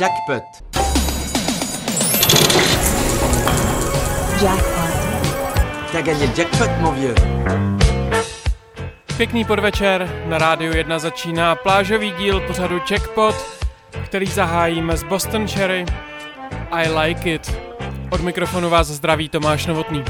[0.00, 0.42] Jackpot.
[4.42, 4.94] Jackpot.
[5.92, 7.14] T'as gagné le jackpot, mon vieux.
[9.16, 13.34] Pěkný podvečer, na Rádiu 1 začíná plážový díl pořadu Jackpot,
[14.04, 15.86] který zahájíme z Boston Cherry.
[16.70, 17.58] I like it.
[18.10, 20.04] Od mikrofonu vás zdraví Tomáš Novotný.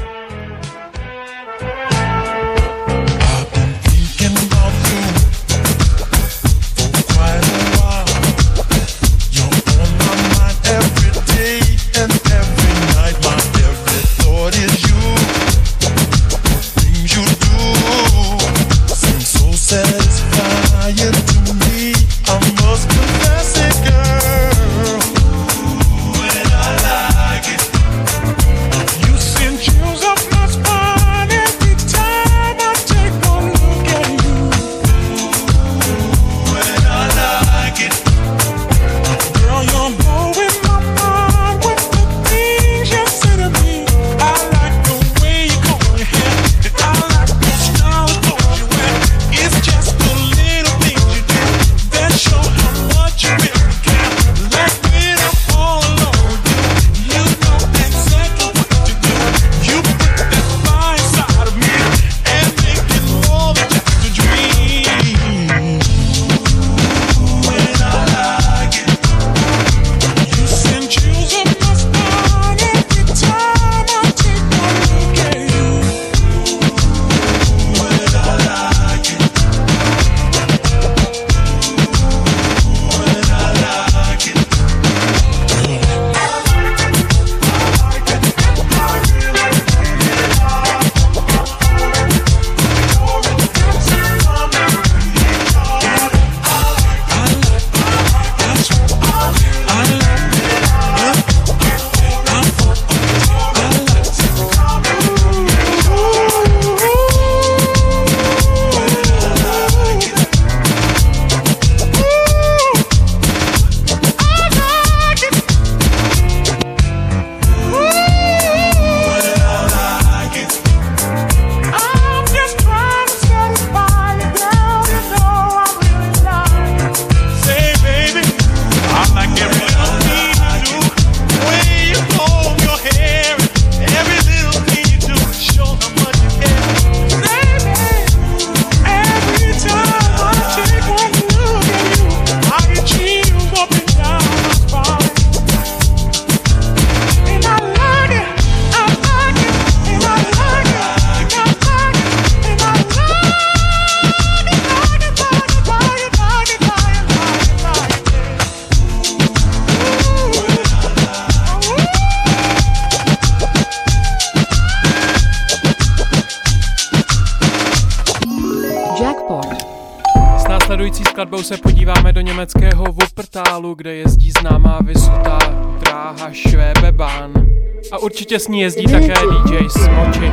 [178.25, 180.31] Určitě s ní jezdí také DJ Smoči,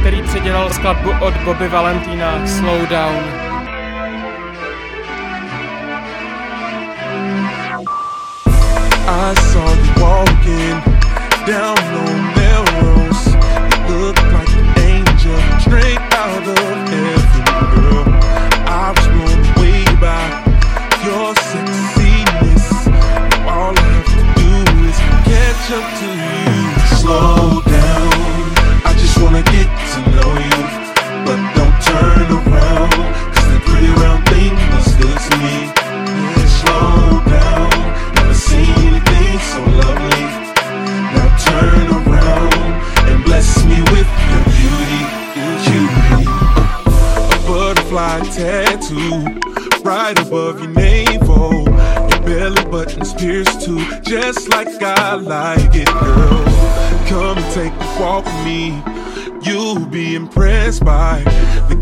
[0.00, 3.24] který předělal skladbu od Bobby Valentína Slow Down.
[9.08, 10.84] I saw you walking
[11.46, 11.85] down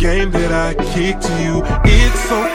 [0.05, 1.63] game that I kick to you.
[1.87, 2.54] It's so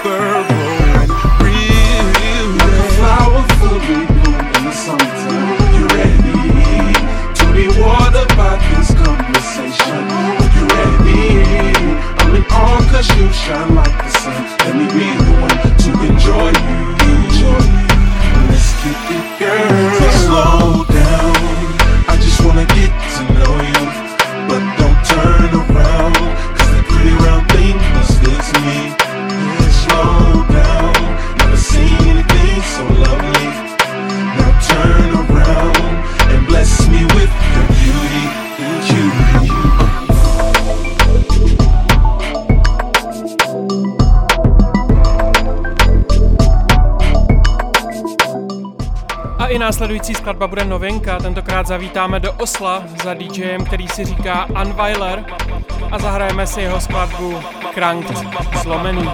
[49.60, 51.18] následující skladba bude novinka.
[51.20, 55.26] Tentokrát zavítáme do Osla za DJem, který si říká Unweiler
[55.92, 57.40] a zahrajeme si jeho skladbu
[57.74, 58.18] Cranked
[58.62, 59.10] zlomený.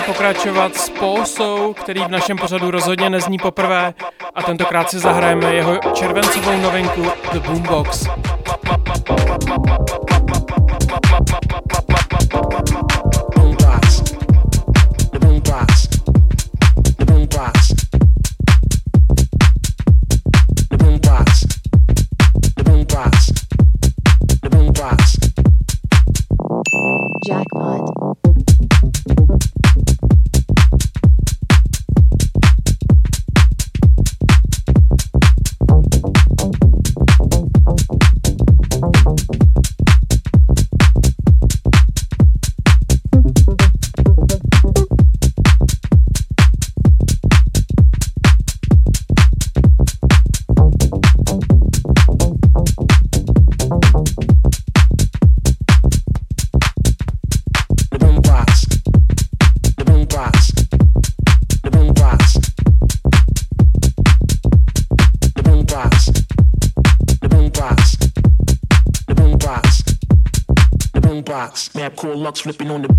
[0.00, 3.94] Pokračovat s Posou, který v našem pořadu rozhodně nezní poprvé
[4.34, 8.06] a tentokrát si zahrajeme jeho červencovou novinku The Boombox.
[72.26, 72.95] Cool flipping on the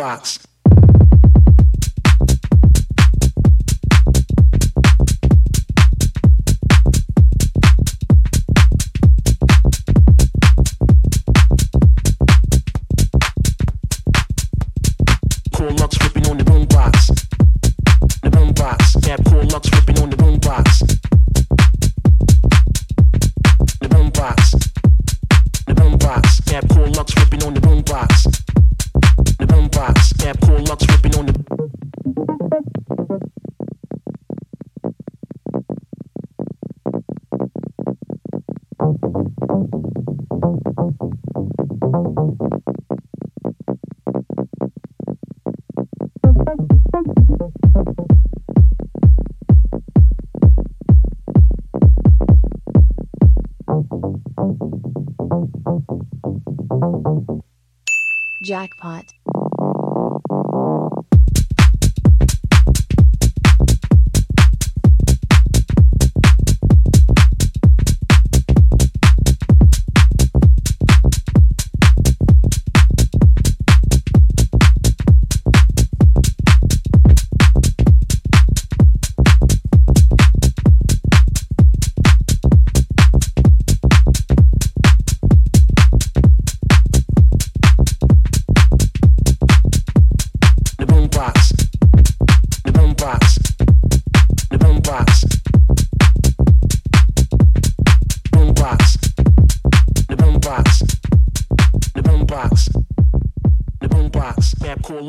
[0.00, 0.49] box.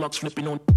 [0.02, 0.71] locks flipping on.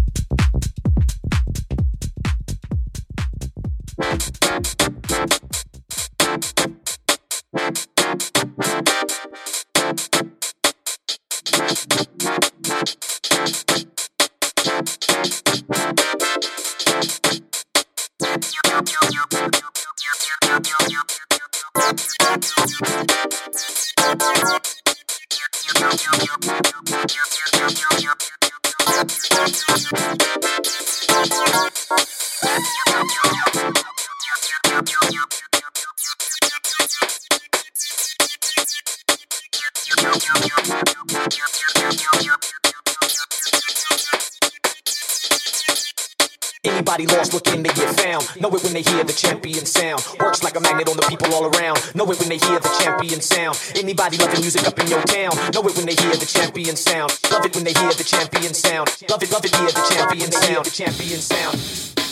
[59.35, 62.04] Love the year, the champion sound, the champion sound.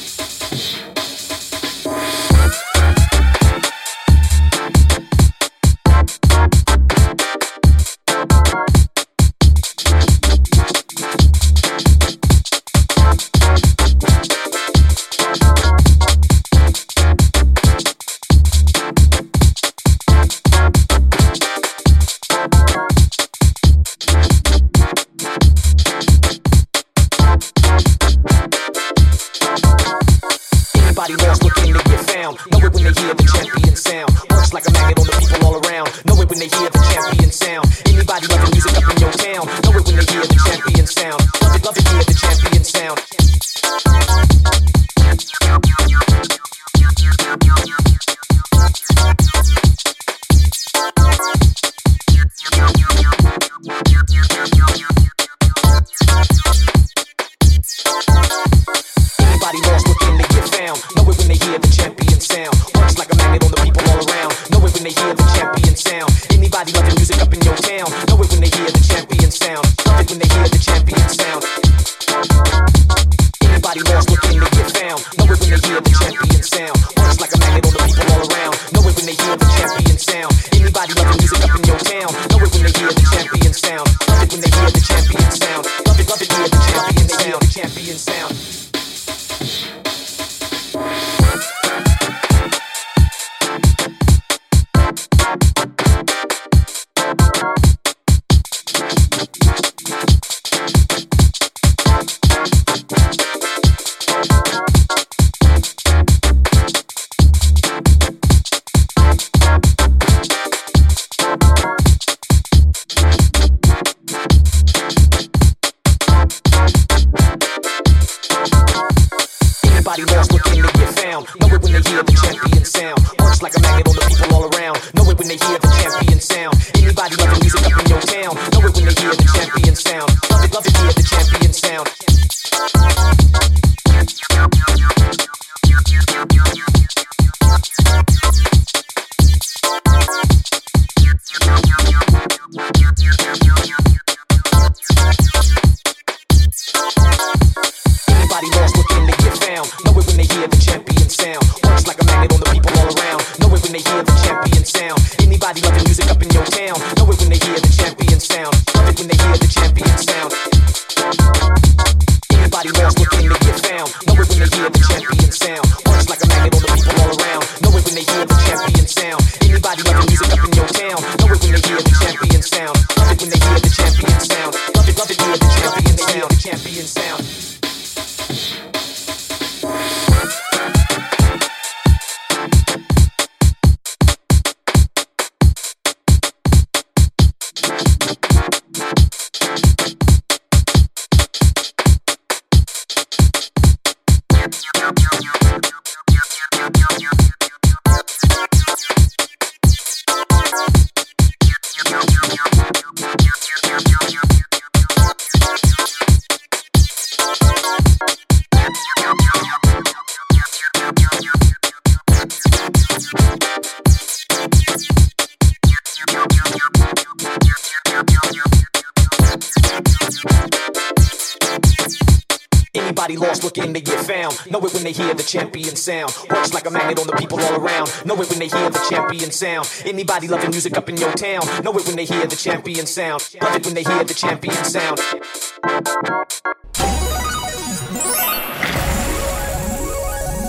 [224.73, 226.15] It when they hear the champion sound.
[226.29, 227.91] Works like a magnet on the people all around.
[228.05, 229.69] Know it when they hear the champion sound.
[229.85, 231.41] Anybody loving music up in your town.
[231.63, 233.29] Know it when they hear the champion sound.
[233.41, 234.99] Love it when they hear the champion sound.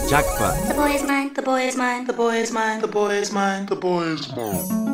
[0.09, 0.69] Jackpot.
[0.69, 3.33] The boy is mine, the boy is mine, the boy is mine, the boy is
[3.33, 4.94] mine, the boy is mine.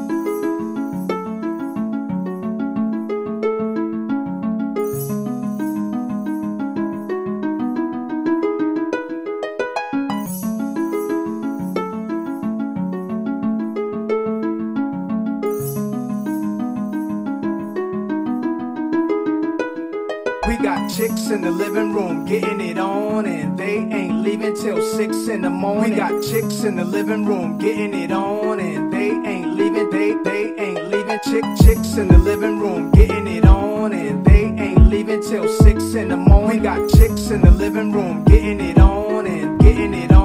[21.30, 25.50] In the living room getting it on, and they ain't leaving till six in the
[25.50, 25.90] morning.
[25.90, 29.90] We got chicks in the living room getting it on, and they ain't leaving.
[29.90, 31.20] They they ain't leaving.
[31.24, 35.94] Chick chicks in the living room getting it on, and they ain't leaving till six
[35.94, 36.58] in the morning.
[36.58, 40.19] We got chicks in the living room getting it on, and getting it on,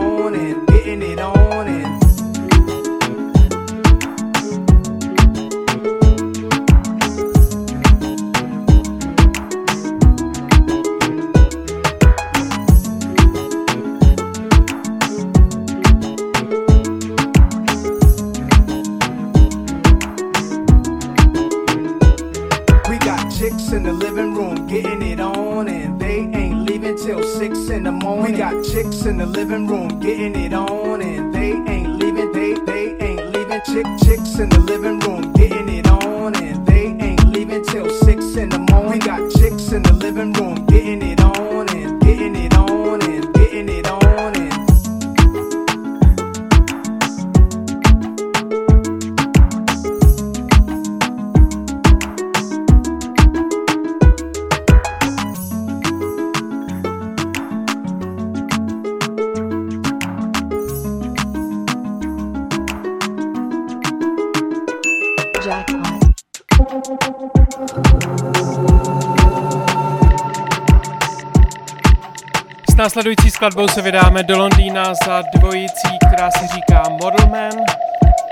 [73.46, 77.66] skladbou se vydáme do Londýna za dvojicí, která si říká Model Man.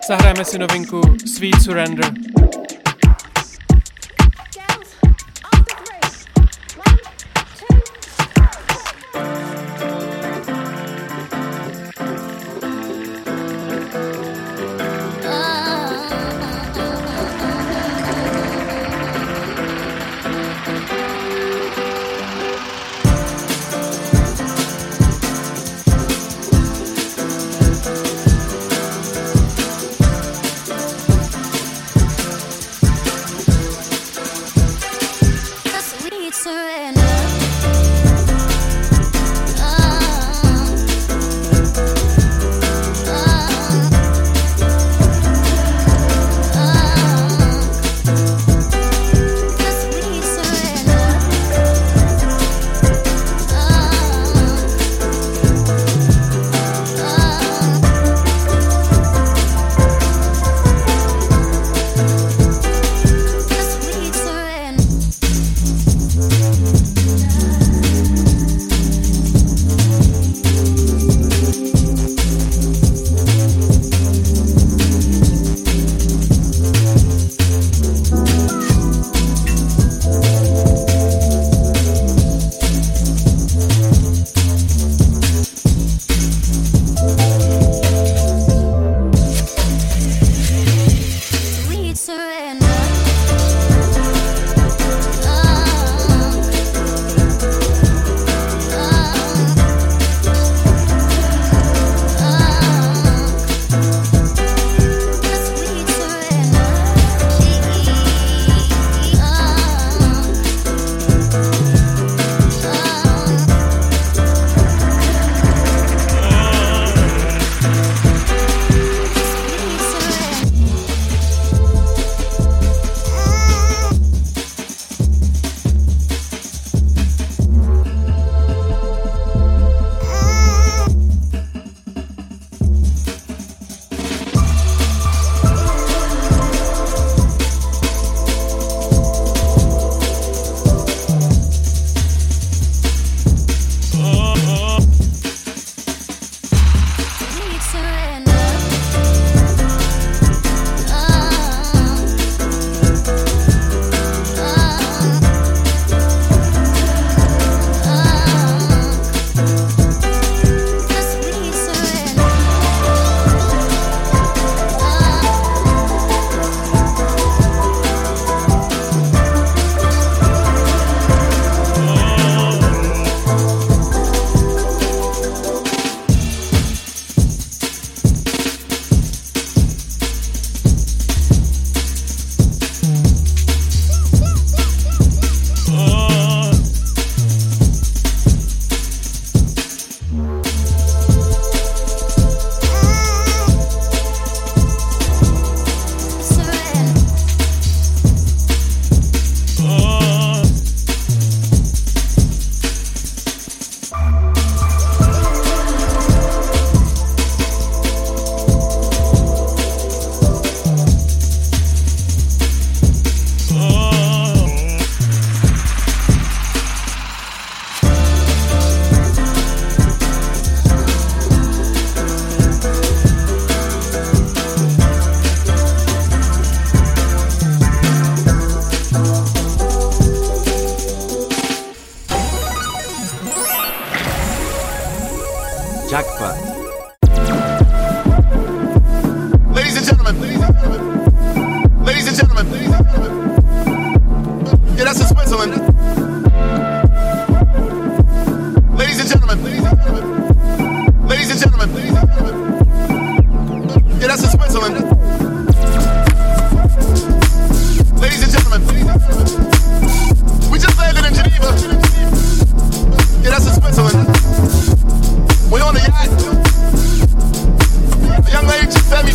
[0.08, 2.33] Zahrajeme si novinku Sweet Surrender.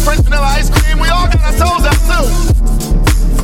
[0.09, 0.97] French vanilla ice cream.
[1.05, 2.25] We all got our toes out too.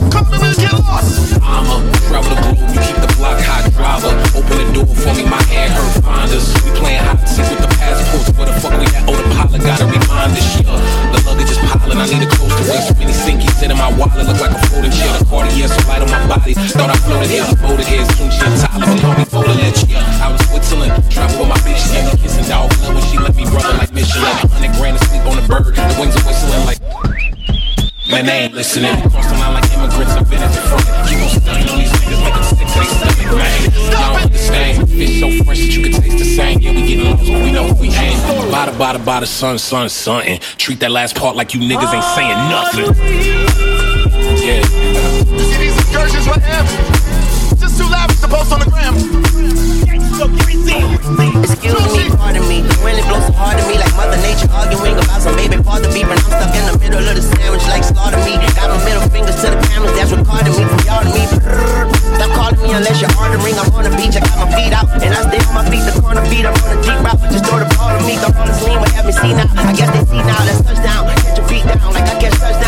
[0.09, 1.37] Come to me, get lost.
[1.45, 1.77] I'm a
[2.09, 4.17] travel the globe, you keep the block hot driver.
[4.33, 6.49] Open the door for me, my hand hurt finders.
[6.65, 8.33] We playing hot seat with the passports.
[8.33, 9.05] Where the fuck we at?
[9.05, 10.57] Oh, the pilot gotta remind us.
[10.57, 10.81] Yeah,
[11.13, 12.01] the luggage is piling.
[12.01, 12.89] I need a close to waist.
[12.89, 14.25] So many sinkies in my wallet.
[14.25, 15.13] Look like a folding chair.
[15.21, 16.57] The Cartier so light on my body.
[16.57, 18.09] Thought I floated here, floated here.
[18.17, 18.89] Soon she Tyler,
[25.63, 25.75] bird.
[25.75, 26.81] The wings are whistling like.
[28.11, 28.95] Man, they ain't listening.
[29.11, 30.85] Cross the line like immigrants, I've been at the front.
[31.09, 33.73] Keep on stunning on these niggas, make them sick to their stomach, man.
[33.91, 34.91] Y'all understand?
[34.91, 36.61] Fish so fresh that you can taste the same.
[36.61, 38.21] Yeah, we getting lost, but we know who we ain't.
[38.53, 40.39] Bada, bada, bada, son, son, son.
[40.59, 42.93] Treat that last part like you niggas ain't saying nothing.
[44.45, 44.61] Yeah.
[45.33, 46.65] You see these excursions right here?
[47.57, 49.14] Just too lavish to post on the gram.
[51.15, 52.67] Excuse me, pardon me.
[52.67, 55.55] The it blows so hard me, like Mother Nature arguing about some baby
[56.11, 57.87] and I'm stuck in the middle of the sandwich, like.
[58.55, 60.11] Got my middle fingers to the cameras, that's
[60.59, 60.83] me from
[61.15, 61.23] me.
[62.19, 63.55] Stop calling me unless you're ordering.
[63.55, 65.87] I'm on the beach, I got my feet out, and I on my feet.
[65.87, 66.99] The I'm on a deep.
[67.31, 69.47] Just throw the ball to me, throw all the lean, what have me see now?
[69.55, 70.43] I guess they see now.
[70.43, 71.07] Let's touch down,
[71.39, 72.64] your feet down, like I catch touchdowns.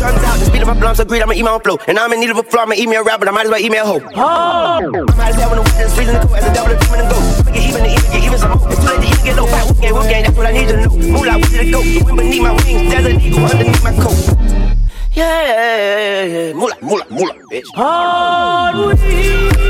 [0.00, 0.38] Down and take the drums out.
[0.38, 1.78] The speed of my blunts, agreed, I'ma eat my own flow.
[1.86, 3.44] And I'm in need of a flow, I'ma eat me a rap, but I might
[3.46, 4.00] as well eat me a hoe.
[4.16, 4.16] Oh.
[4.16, 7.10] I might as well when the weather's freezing the cold as a double demon and
[7.12, 7.18] go.
[7.20, 8.68] I'ma even to even get even some more.
[8.72, 9.46] It's too late to even get low.
[9.46, 10.90] Fat whoop game, whoop game, that's what I need to know.
[10.90, 11.82] Moolah, where did it go?
[11.82, 14.16] The wind beneath my wings, there's an eagle underneath my coat.
[15.12, 16.52] Yeah, yeah, yeah.
[16.54, 17.66] Moolah, moolah, moolah, bitch.
[18.98, 19.69] See,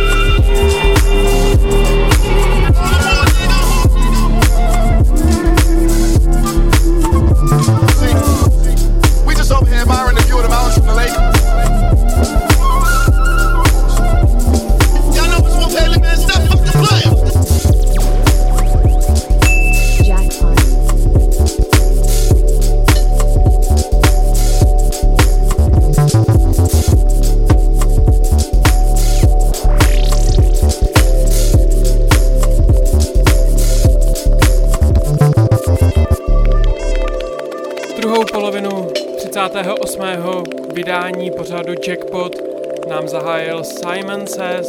[43.81, 44.69] Simon Says,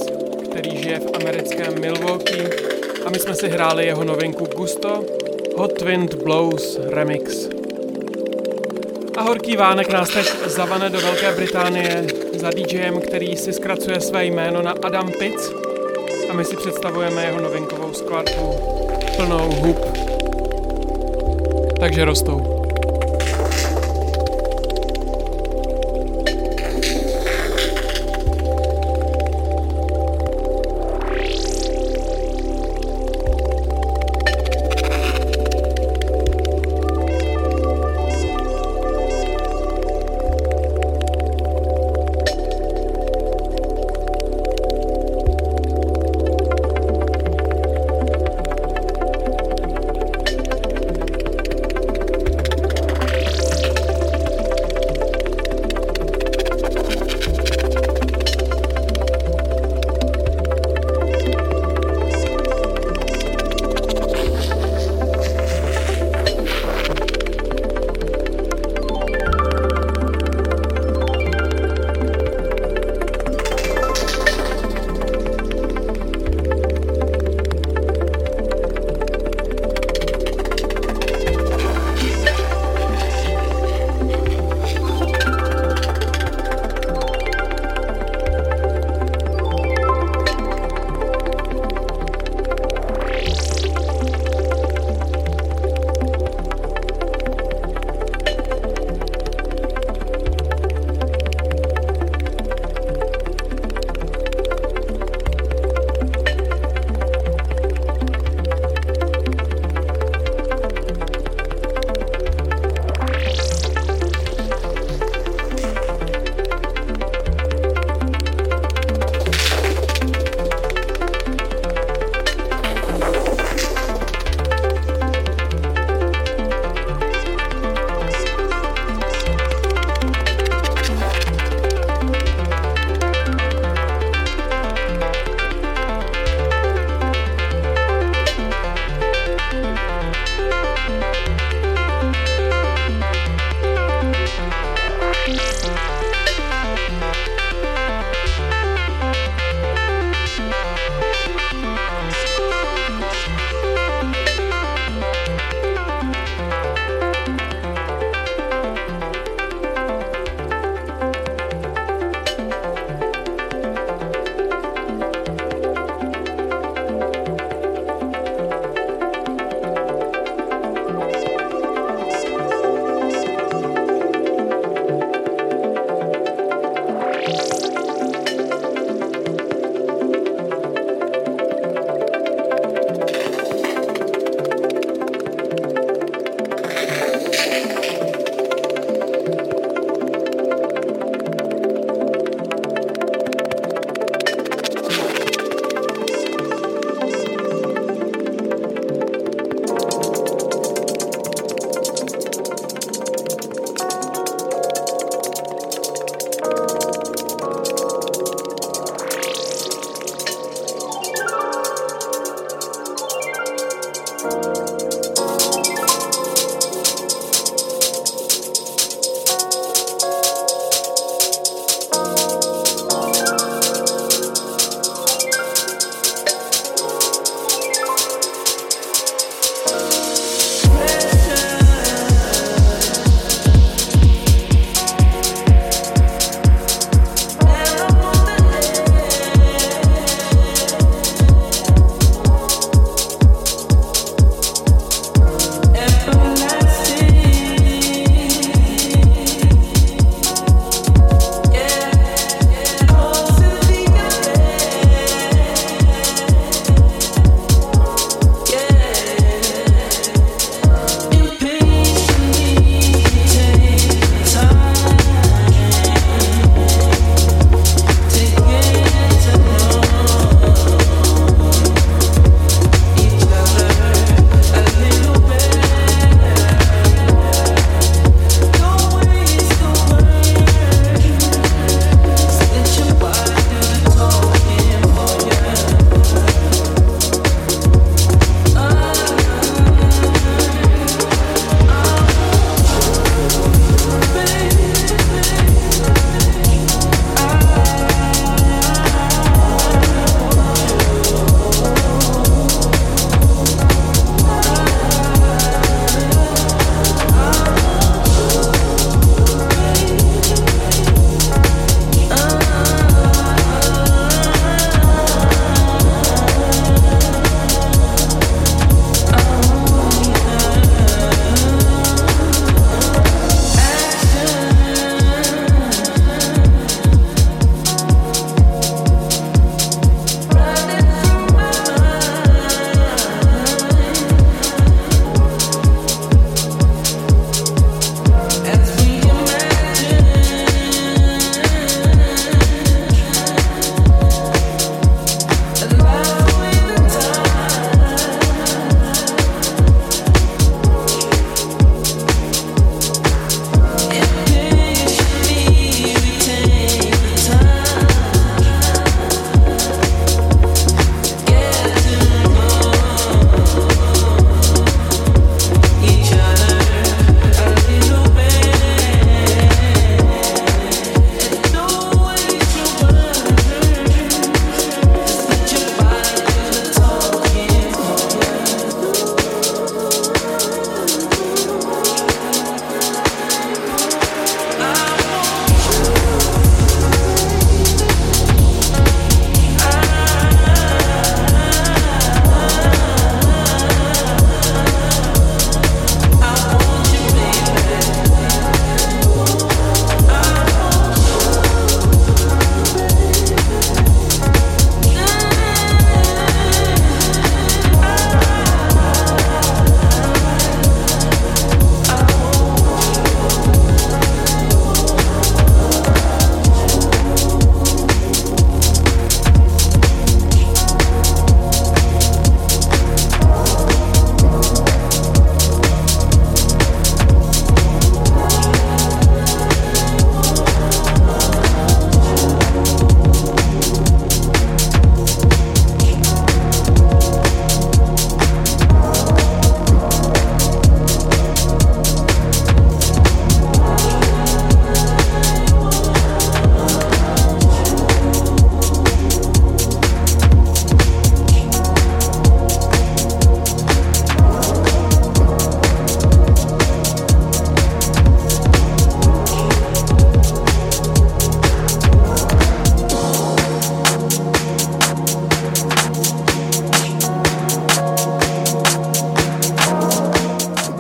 [0.52, 2.50] který žije v americkém Milwaukee
[3.06, 5.04] a my jsme si hráli jeho novinku Gusto
[5.58, 7.50] Hot Wind Blows Remix.
[9.17, 14.26] A horký vánek nás teď zavane do Velké Británie za DJem, který si zkracuje své
[14.26, 15.52] jméno na Adam Pitts
[16.30, 18.56] a my si představujeme jeho novinkovou skladbu
[19.15, 19.78] plnou hub.
[21.80, 22.61] Takže rostou.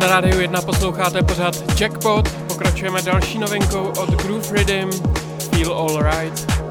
[0.01, 4.89] Rádiu 1 posloucháte pořád Jackpot, pokračujeme další novinkou od Groove Rhythm,
[5.39, 6.70] Feel Alright.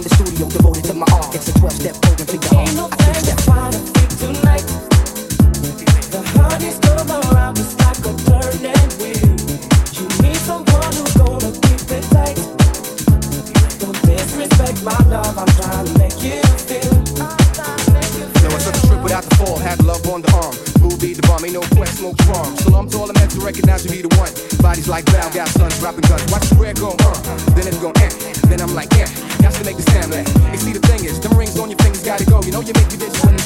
[0.00, 1.34] in the studio devoted to my art.
[1.34, 2.99] It's a 12 step program to your heart.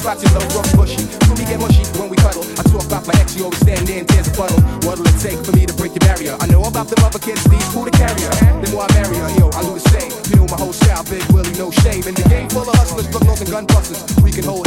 [0.05, 1.01] Scratches up rough bushy.
[1.33, 2.45] When we get mushy when we cuddle.
[2.61, 4.61] I talk about my ex, you always stand there and tears a puddle.
[4.85, 6.37] What'll it take for me to break your barrier?
[6.41, 8.29] I know about them other kids, these who the carrier.
[8.61, 10.13] The more I marry her, yo, I do the same.
[10.29, 12.05] You know my whole style, big Willie, no shame.
[12.05, 14.05] In the game full of hustlers, drug lords and gun busters.
[14.21, 14.64] We can hold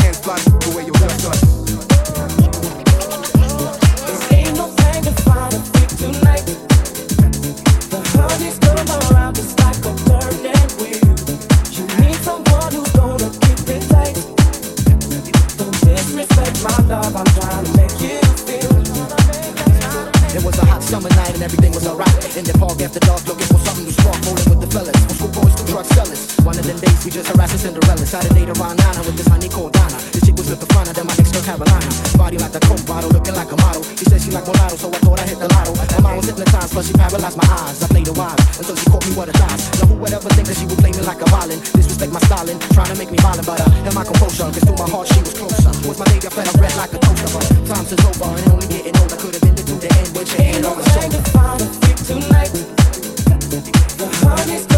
[54.27, 54.76] honest.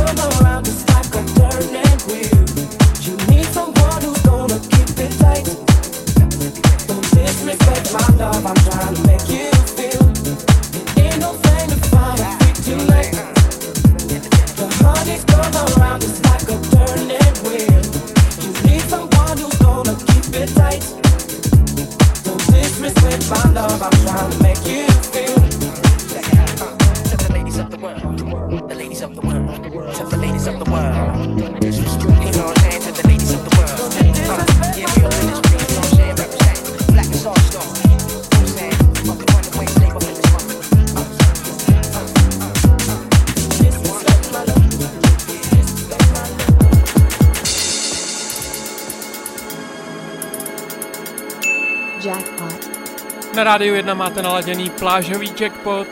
[53.40, 55.88] na Rádiu 1 máte naladěný plážový jackpot.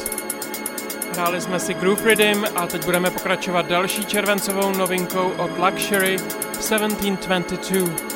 [1.14, 8.07] Hráli jsme si Groove Rhythm a teď budeme pokračovat další červencovou novinkou od Luxury 1722.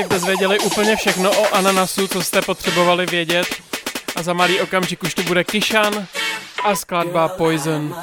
[0.00, 3.46] Live dozvěděli úplně všechno o ananasu, co jste potřebovali vědět.
[4.16, 6.06] A za malý okamžik už tu bude Kishan
[6.64, 7.96] a skladba Poison.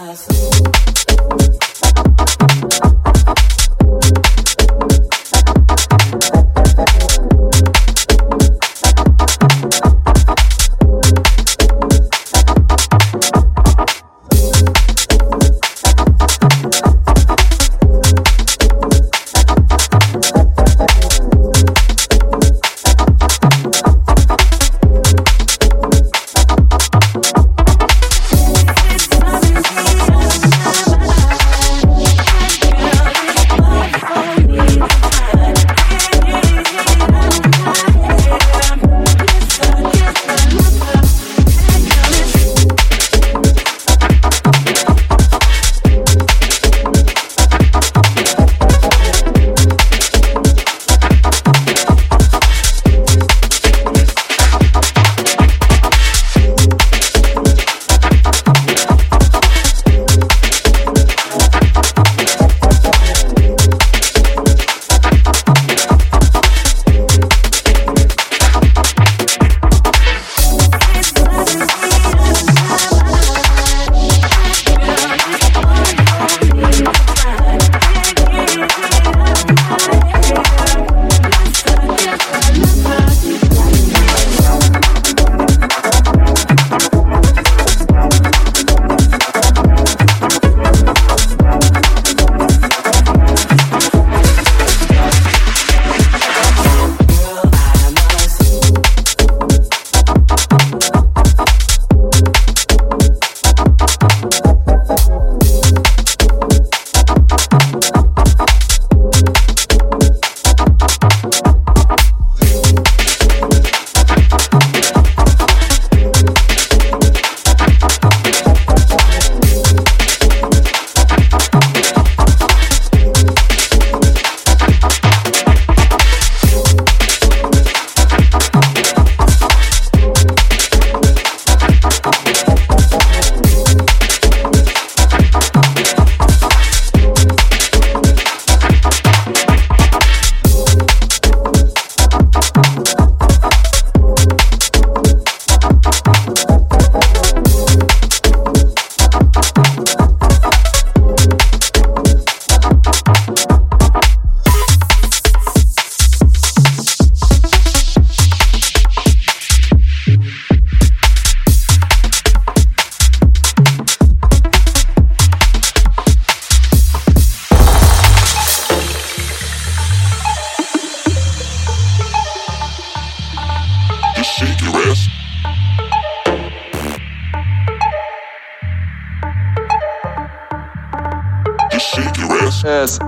[182.88, 183.00] Ass.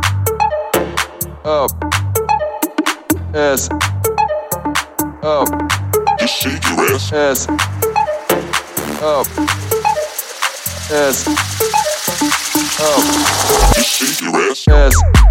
[1.45, 1.71] Up.
[3.33, 3.69] Ass.
[5.23, 5.47] Up.
[6.19, 7.13] Just shake your ass.
[7.13, 7.47] Ass.
[9.01, 9.27] Up.
[10.91, 11.27] Ass.
[12.81, 13.03] Up.
[13.73, 14.67] Just shake your ass.
[14.67, 15.28] Ass.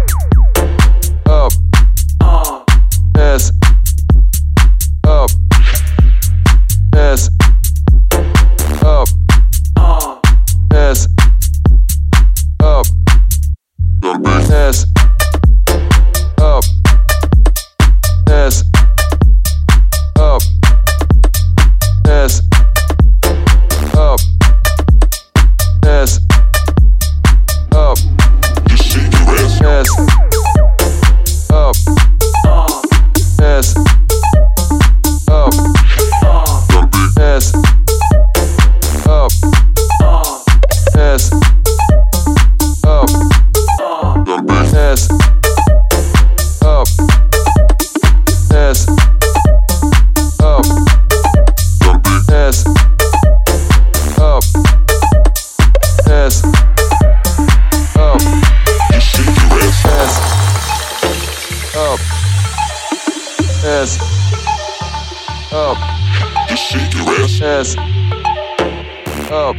[69.31, 69.55] Up.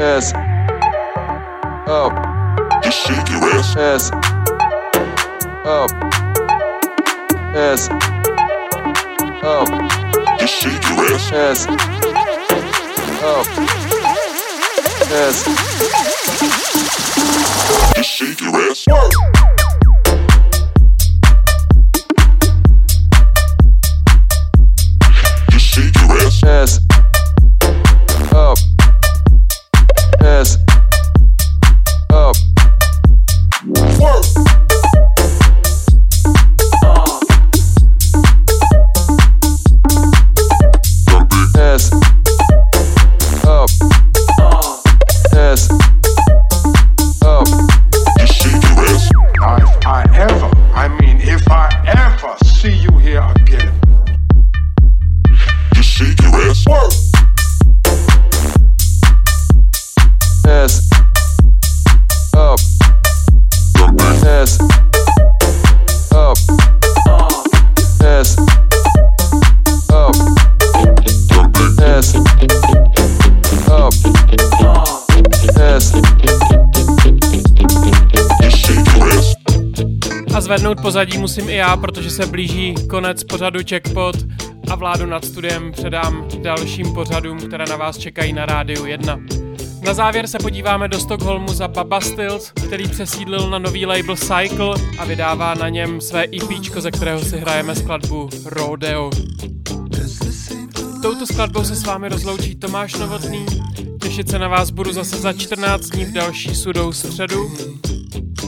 [0.00, 0.32] Ass.
[1.86, 2.82] Up.
[2.82, 3.76] Just shake your ass.
[3.76, 4.10] Ass.
[5.66, 5.90] Up.
[7.54, 7.90] Ass.
[9.44, 9.68] Up.
[10.40, 11.32] Just shake your ass.
[11.32, 11.66] Ass.
[13.22, 13.46] Up.
[15.12, 15.44] Ass.
[17.94, 18.86] Just shake your ass.
[18.86, 19.47] Just
[80.82, 84.16] pozadí musím i já, protože se blíží konec pořadu Checkpot
[84.70, 89.20] a vládu nad studiem předám dalším pořadům, které na vás čekají na rádiu 1.
[89.82, 94.74] Na závěr se podíváme do Stockholmu za Baba Stills, který přesídlil na nový label Cycle
[94.98, 99.10] a vydává na něm své EP, ze kterého si hrajeme skladbu Rodeo.
[101.02, 103.46] Touto skladbou se s vámi rozloučí Tomáš Novotný.
[104.02, 107.50] Těšit se na vás budu zase za 14 dní v další sudou středu.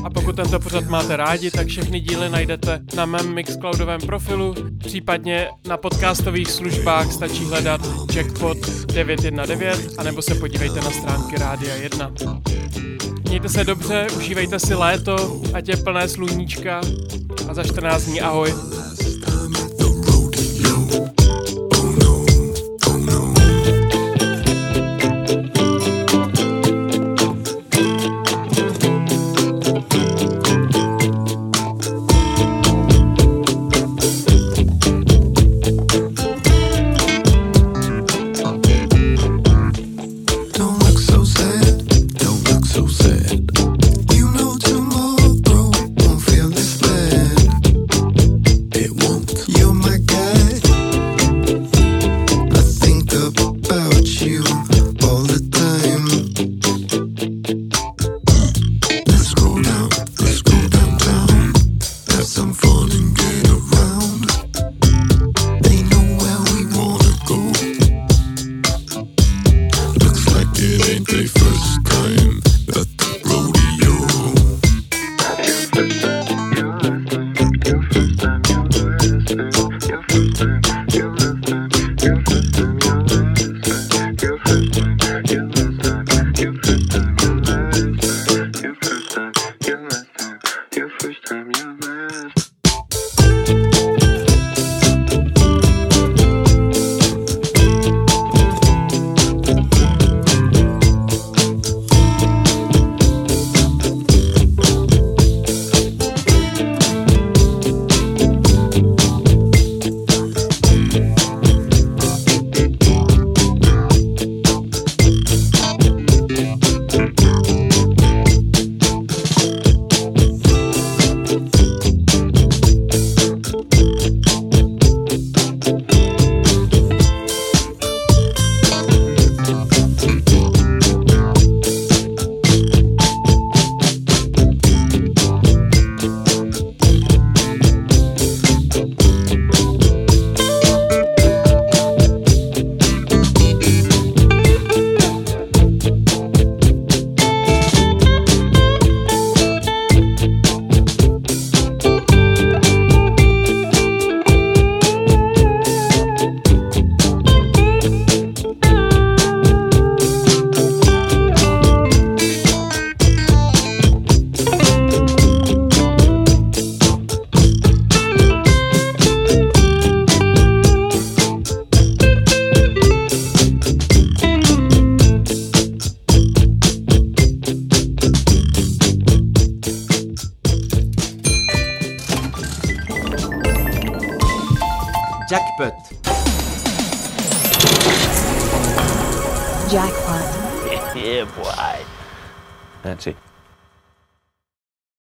[0.04, 5.48] A pokud tento pořad máte rádi, tak všechny díly najdete na mém Mixcloudovém profilu, případně
[5.68, 7.80] na podcastových službách stačí hledat
[8.14, 12.12] Jackpot 919, anebo se podívejte na stránky Rádia 1.
[13.28, 16.80] Mějte se dobře, užívejte si léto, ať je plné sluníčka
[17.48, 18.54] a za 14 dní ahoj.